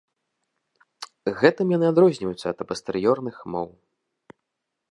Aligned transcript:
Гэтым 1.41 1.67
яны 1.77 1.85
адрозніваюцца 1.93 2.47
ад 2.55 2.63
апастэрыёрных 2.67 3.37
моў. 3.57 3.67